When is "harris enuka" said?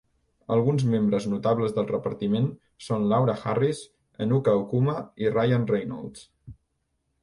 3.53-4.59